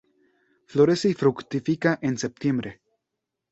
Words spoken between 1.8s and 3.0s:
en septiembre.